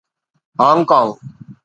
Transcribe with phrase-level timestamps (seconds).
[0.59, 1.09] Hong Kong